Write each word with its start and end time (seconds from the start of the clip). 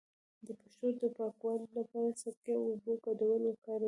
د 0.45 0.47
پښو 0.59 0.87
د 1.01 1.03
پاکوالي 1.17 1.67
لپاره 1.77 2.09
د 2.11 2.15
سرکې 2.21 2.51
او 2.57 2.63
اوبو 2.69 2.91
ګډول 3.05 3.41
وکاروئ 3.47 3.79